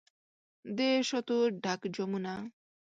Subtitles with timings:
[0.77, 2.33] دشاتو ډک جامونه